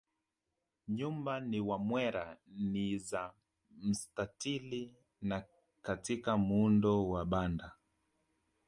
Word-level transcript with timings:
Nyumba 0.95 1.33
za 1.41 1.61
Wamwera 1.69 2.25
ni 2.71 2.97
za 2.99 3.33
mstatili 3.81 4.95
na 5.21 5.43
katika 5.81 6.37
muundo 6.37 7.09
wa 7.09 7.25
banda 7.25 7.71